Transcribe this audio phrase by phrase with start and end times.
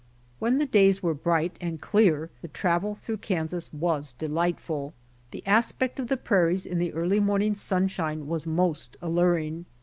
[0.39, 4.95] When the days were bright and clear the travel through Kansas was delightful.
[5.29, 9.65] The aspect of the prairies in the early morning sunshine was most alluring.